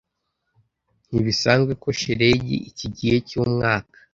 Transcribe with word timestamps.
Ntibisanzwe 1.09 1.71
ko 1.83 1.87
shelegi 1.99 2.55
iki 2.69 2.87
gihe 2.97 3.15
cyumwaka. 3.27 3.97